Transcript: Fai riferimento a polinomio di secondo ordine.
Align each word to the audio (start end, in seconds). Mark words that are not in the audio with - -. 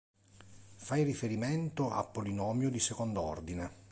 Fai 0.77 1.03
riferimento 1.03 1.91
a 1.91 2.03
polinomio 2.03 2.71
di 2.71 2.79
secondo 2.79 3.21
ordine. 3.21 3.69